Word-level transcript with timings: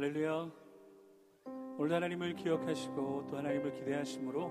할렐루야. 0.00 0.50
오늘 1.76 1.92
하나님을 1.92 2.34
기억하시고 2.34 3.26
또 3.28 3.36
하나님을 3.36 3.70
기대하심으로 3.74 4.50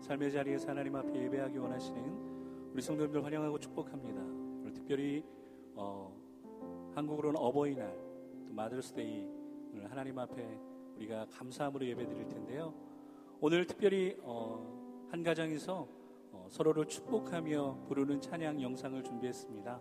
삶의 0.00 0.32
자리에서 0.32 0.70
하나님 0.70 0.96
앞에 0.96 1.22
예배하기 1.22 1.56
원하시는 1.56 2.72
우리 2.72 2.82
성도님들 2.82 3.24
환영하고 3.24 3.60
축복합니다. 3.60 4.20
오늘 4.20 4.72
특별히 4.72 5.24
어, 5.76 6.12
한국으로는 6.96 7.38
어버이날 7.38 7.96
또 8.44 8.52
마더스데이 8.52 9.28
오늘 9.72 9.88
하나님 9.88 10.18
앞에 10.18 10.58
우리가 10.96 11.26
감사함으로 11.26 11.86
예배 11.86 12.04
드릴 12.04 12.26
텐데요. 12.26 12.74
오늘 13.40 13.68
특별히 13.68 14.16
어, 14.22 15.06
한 15.12 15.22
가정에서 15.22 15.86
어, 16.32 16.48
서로를 16.50 16.86
축복하며 16.86 17.84
부르는 17.86 18.20
찬양 18.20 18.60
영상을 18.60 19.00
준비했습니다. 19.04 19.80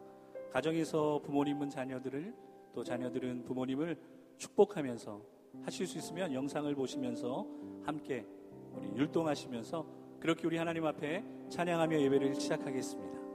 가정에서 0.51 1.21
부모님은 1.23 1.71
자녀들을 1.71 2.35
또 2.71 2.83
자녀들은 2.83 3.45
부모님을 3.45 3.97
축복하면서 4.37 5.21
하실 5.63 5.87
수 5.87 5.97
있으면 5.97 6.33
영상을 6.33 6.73
보시면서 6.75 7.47
함께 7.83 8.25
우리 8.73 8.87
율동하시면서 8.95 9.85
그렇게 10.19 10.47
우리 10.47 10.57
하나님 10.57 10.85
앞에 10.85 11.23
찬양하며 11.49 12.01
예배를 12.01 12.35
시작하겠습니다. 12.35 13.26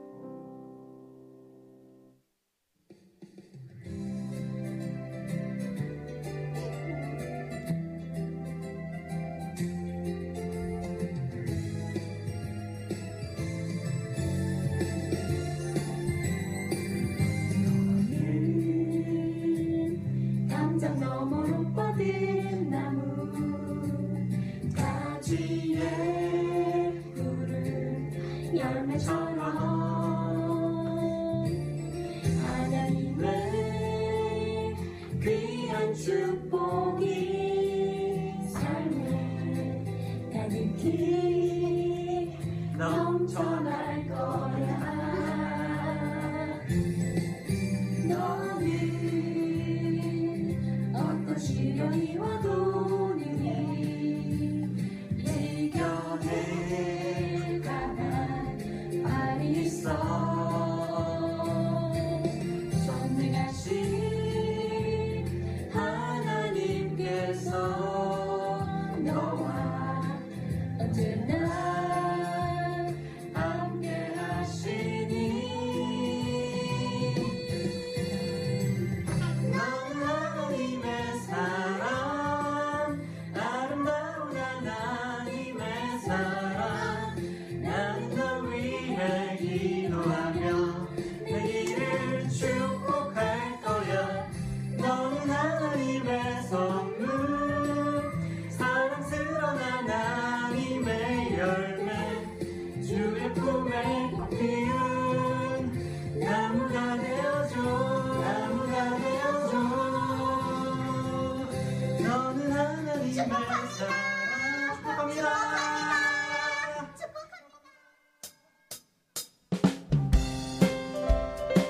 be 22.03 22.42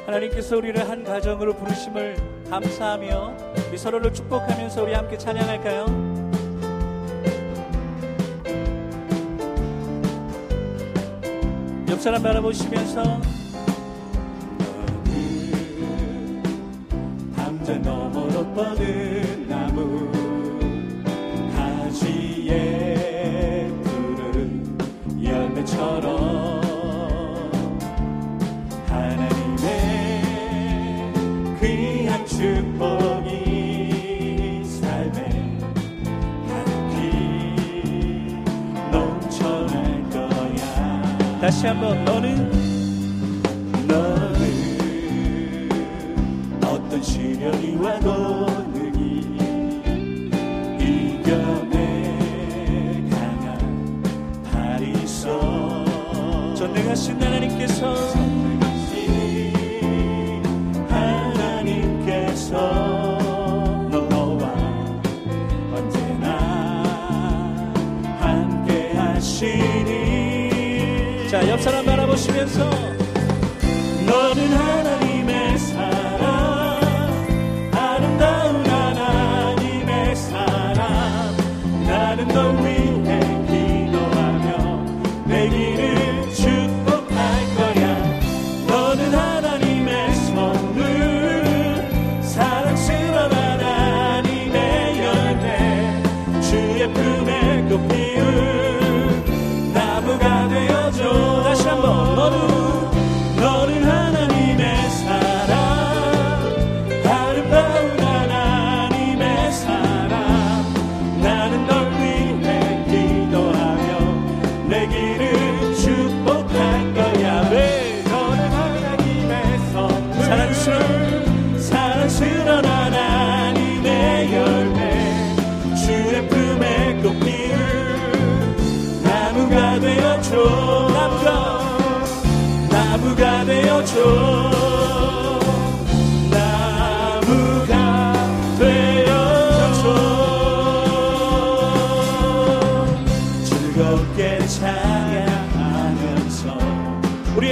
하나님께서 0.05 0.57
우리를 0.57 0.89
한 0.89 1.03
가정으로 1.03 1.53
부르심을 1.55 2.15
감사하며 2.49 3.35
우리 3.67 3.77
서로를 3.77 4.13
축복하면서 4.13 4.83
우리 4.83 4.93
함께 4.93 5.17
찬양할까요? 5.17 5.85
옆 11.89 11.99
사람 11.99 12.21
바라보시면서 12.23 13.03
담장 17.35 17.81
너머로 17.81 18.53
뻗은 18.53 19.32
거야 41.63 42.62
바 72.45 72.92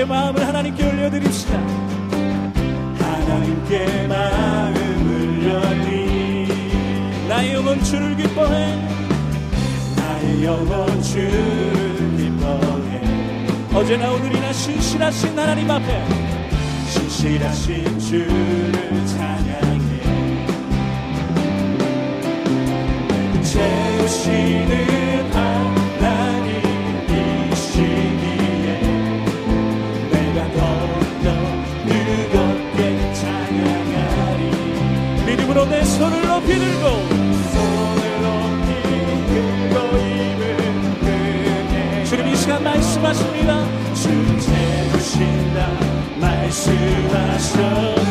하나님께 0.09 0.83
올려드립시다. 0.83 1.59
하나님께 2.97 4.07
마음을 4.07 5.45
열리. 5.45 7.27
나의 7.27 7.53
영혼 7.53 7.83
주를 7.83 8.15
기뻐해. 8.15 8.79
나의 9.95 10.43
영혼 10.43 11.01
주를 11.03 12.17
기뻐해. 12.17 13.01
어제나 13.73 14.11
오늘이나 14.11 14.51
신실하신 14.51 15.37
하나님 15.37 15.69
앞에 15.69 16.03
신실하신 16.89 17.99
주를 17.99 19.05
찬양해. 19.05 20.01
채우시는 23.43 25.00
말씀하십니다. 43.11 43.65
주 43.93 44.09
채우신다 44.39 45.69
말씀하셨 46.19 48.10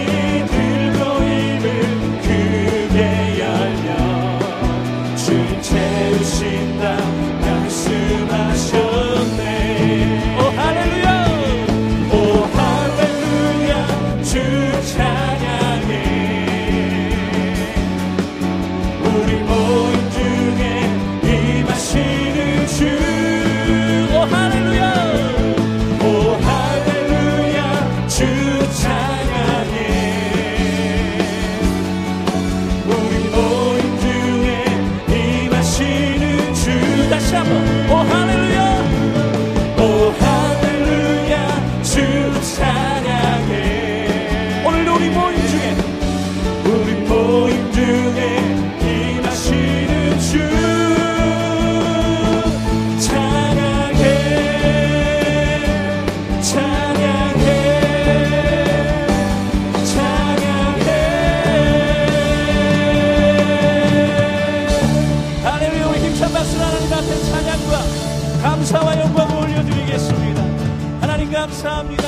감사합니다 71.61 72.07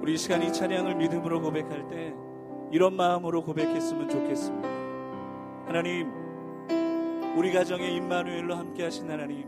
우리 0.00 0.14
이 0.14 0.16
시간 0.16 0.42
이 0.42 0.52
찬양을 0.52 0.94
믿음으로 0.94 1.40
고백할 1.40 1.88
때 1.88 2.14
이런 2.70 2.94
마음으로 2.94 3.42
고백했으면 3.42 4.08
좋겠습니다 4.08 4.68
하나님 5.66 6.12
우리 7.36 7.52
가정에 7.52 7.88
임마누엘로 7.88 8.54
함께 8.54 8.84
하신 8.84 9.10
하나님 9.10 9.44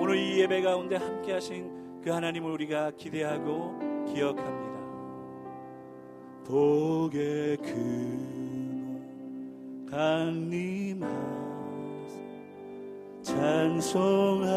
오늘 0.00 0.16
이 0.16 0.40
예배 0.40 0.62
가운데 0.62 0.96
함께 0.96 1.32
하신 1.32 2.02
그 2.02 2.10
하나님을 2.10 2.50
우리가 2.50 2.92
기대하고 2.92 4.04
기억합니다. 4.12 4.73
복의 6.46 7.56
근원 7.58 9.00
강림하사 9.90 11.14
찬송하게 13.22 14.52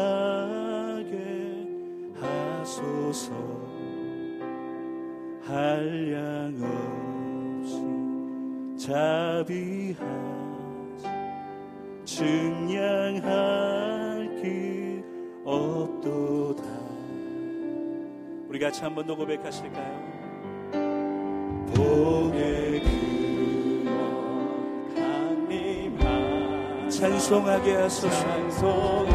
하소서 2.20 3.32
한량 5.42 6.54
없이 7.62 7.76
자비하사 8.86 10.04
증량할 12.04 13.26
길 14.42 15.02
없도다 15.44 16.62
우리 18.48 18.58
같이 18.58 18.82
한 18.82 18.94
번 18.94 19.06
더 19.06 19.14
고백하실까요? 19.16 20.17
찬송하게 26.98 27.74
하소서. 27.74 28.10
찬송하게 28.10 29.14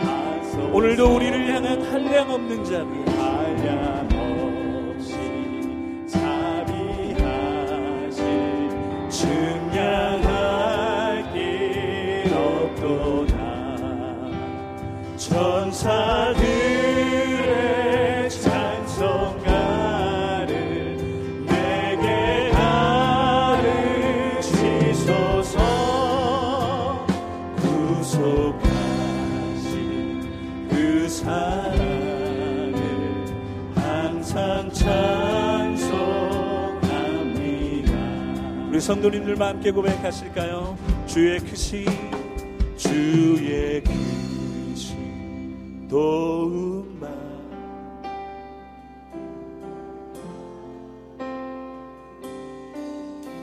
하소서 0.00 0.70
오늘도 0.72 1.16
우리를 1.16 1.54
향한 1.54 1.82
한량 1.82 2.30
없는 2.30 2.64
자비. 2.64 3.93
성도님들과 38.84 39.48
함께 39.48 39.70
고백하실까요? 39.70 40.76
주의 41.06 41.40
크신 41.40 41.86
주의 42.76 43.82
크신 44.74 45.88
도움만 45.88 47.10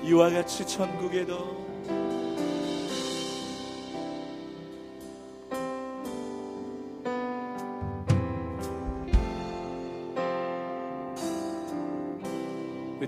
이와 0.03 0.29
같이 0.29 0.63
천국에도 0.67 1.70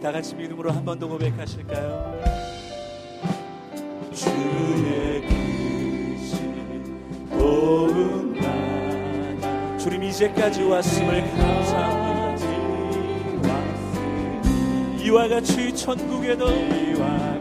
다 0.04 0.12
같이 0.12 0.36
믿음으로 0.36 0.70
한 0.72 0.84
번 0.84 1.00
더 1.00 1.08
고백하실까요? 1.08 2.22
주의 4.14 5.22
그신 5.22 7.30
도움 7.30 8.34
받아 8.36 9.78
주님 9.78 10.04
이제까지 10.04 10.64
왔음을 10.64 11.22
감사하니 11.38 12.44
이와 15.06 15.30
같이 15.30 15.74
천국에도 15.74 16.50
이와 16.52 17.33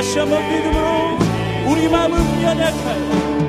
다시 0.00 0.18
한번 0.18 0.42
믿음으로 0.48 1.18
우리 1.66 1.86
마음을 1.86 2.18
연약하여 2.42 3.39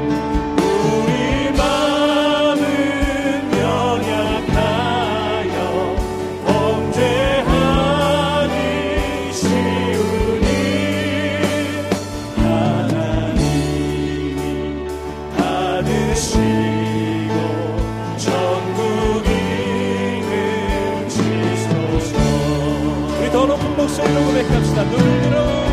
Bo 23.78 23.88
se 23.88 24.04
nubes 24.10 24.52
hasta 24.52 24.84
tu. 24.92 25.71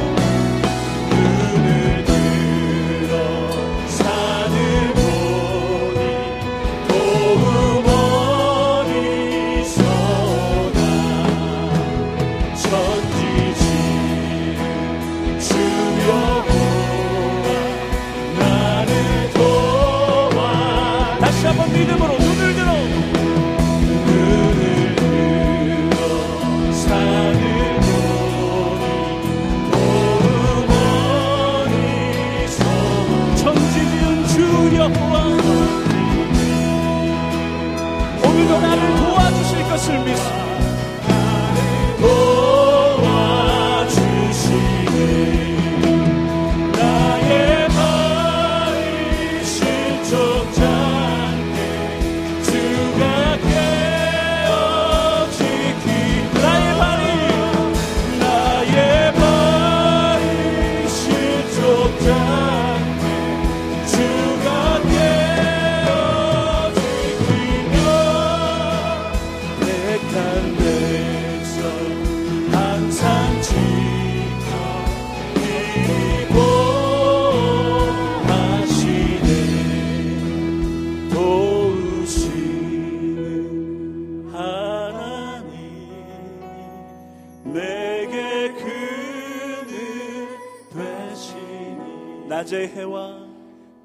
내게 87.52 88.52
그는 88.52 90.28
되시니 90.70 92.26
낮의 92.28 92.68
해와 92.68 93.26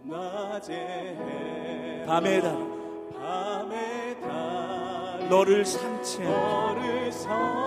낮의 0.03 0.75
해 0.75 2.05
밤의 2.05 2.41
달 2.41 2.57
밤의 3.17 4.21
달 4.21 5.29
너를 5.29 5.65
삼채 5.65 6.23
너를 6.23 7.11
삼 7.11 7.62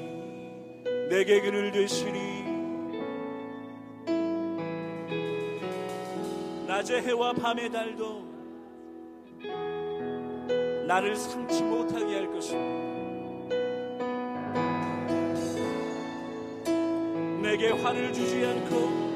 내게 1.10 1.40
그를 1.40 1.72
되시니 1.72 2.44
낮의 6.68 7.02
해와 7.02 7.32
밤의 7.32 7.72
달도 7.72 8.22
나를 10.86 11.16
상치 11.16 11.60
못하게 11.64 12.18
할 12.18 12.30
것입니다. 12.30 13.56
내게 17.42 17.70
화를 17.70 18.12
주지 18.12 18.46
않고 18.46 19.11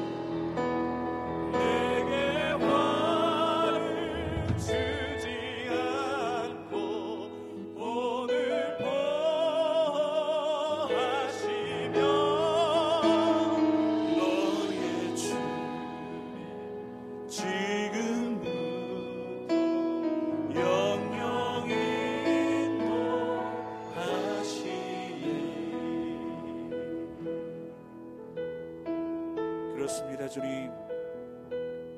그렇습니다, 30.27 30.29
주님. 30.29 30.71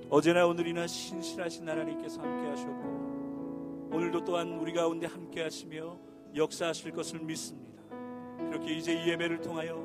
어제나 0.09 0.45
오늘이나 0.45 0.87
신실하신 0.87 1.67
하나님께서 1.67 2.21
함께 2.21 2.49
하셨고, 2.49 3.89
오늘도 3.91 4.23
또한 4.23 4.59
우리 4.59 4.71
가운데 4.73 5.07
함께 5.07 5.43
하시며 5.43 5.97
역사하실 6.35 6.91
것을 6.91 7.19
믿습니다. 7.19 7.83
그렇게 8.49 8.73
이제 8.73 8.93
이 8.93 9.09
예배를 9.09 9.41
통하여 9.41 9.83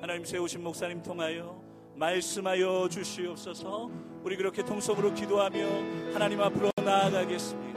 하나님 0.00 0.24
세우신 0.24 0.62
목사님 0.62 1.02
통하여 1.02 1.62
말씀하여 1.94 2.88
주시옵소서 2.88 3.90
우리 4.24 4.36
그렇게 4.36 4.64
통성으로 4.64 5.14
기도하며 5.14 6.12
하나님 6.12 6.40
앞으로 6.40 6.70
나아가겠습니다. 6.76 7.71